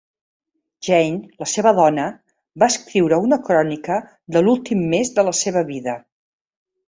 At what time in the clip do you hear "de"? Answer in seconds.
4.37-4.43, 5.21-5.27